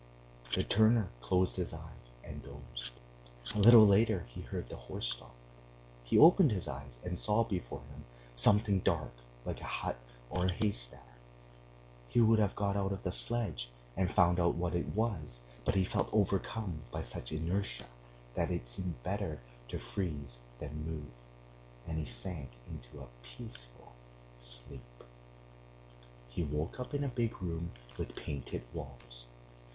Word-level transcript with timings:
The 0.55 0.63
turner 0.63 1.09
closed 1.21 1.57
his 1.57 1.75
eyes 1.75 2.13
and 2.23 2.41
dozed. 2.41 2.89
A 3.53 3.59
little 3.59 3.85
later 3.85 4.25
he 4.27 4.41
heard 4.41 4.67
the 4.67 4.75
horse 4.75 5.13
stop; 5.13 5.35
he 6.03 6.17
opened 6.17 6.49
his 6.51 6.67
eyes 6.67 6.97
and 7.05 7.15
saw 7.15 7.43
before 7.43 7.81
him 7.81 8.03
something 8.35 8.79
dark 8.79 9.13
like 9.45 9.61
a 9.61 9.65
hut 9.65 9.97
or 10.31 10.45
a 10.47 10.51
haystack.... 10.51 11.05
He 12.09 12.19
would 12.19 12.39
have 12.39 12.55
got 12.55 12.75
out 12.75 12.91
of 12.91 13.03
the 13.03 13.11
sledge 13.11 13.69
and 13.95 14.09
found 14.11 14.39
out 14.39 14.55
what 14.55 14.73
it 14.73 14.87
was, 14.87 15.41
but 15.63 15.75
he 15.75 15.85
felt 15.85 16.09
overcome 16.11 16.81
by 16.91 17.03
such 17.03 17.31
inertia 17.31 17.85
that 18.33 18.49
it 18.49 18.65
seemed 18.65 19.03
better 19.03 19.39
to 19.67 19.77
freeze 19.77 20.39
than 20.57 20.83
move, 20.83 21.11
and 21.85 21.99
he 21.99 22.05
sank 22.05 22.49
into 22.67 23.03
a 23.03 23.07
peaceful 23.21 23.93
sleep. 24.39 25.03
He 26.27 26.41
woke 26.43 26.79
up 26.79 26.95
in 26.95 27.03
a 27.03 27.07
big 27.07 27.39
room 27.39 27.69
with 27.99 28.15
painted 28.15 28.63
walls. 28.73 29.27